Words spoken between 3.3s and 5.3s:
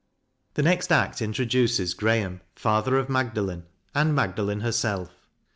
dalen, and Magdalen herself.